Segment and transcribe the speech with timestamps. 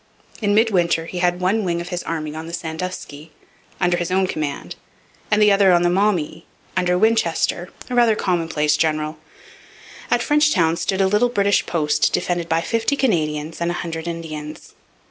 [0.41, 3.31] In midwinter he had one wing of his army on the Sandusky,
[3.79, 4.75] under his own command,
[5.29, 9.19] and the other on the Maumee, under Winchester, a rather commonplace general.
[10.09, 14.73] At Frenchtown stood a little British post defended by fifty Canadians and a hundred Indians.